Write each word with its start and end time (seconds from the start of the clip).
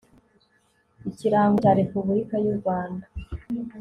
ikirango 1.09 1.57
cya 1.61 1.71
repubulika 1.79 2.35
y 2.43 2.47
u 2.51 2.55
rwanda 2.59 3.05